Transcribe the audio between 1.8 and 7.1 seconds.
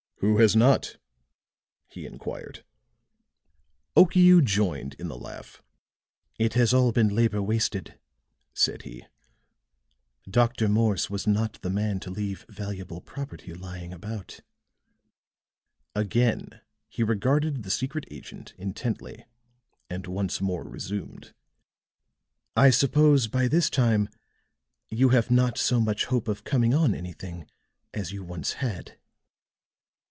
he inquired. Okiu joined in the laugh. "It has all been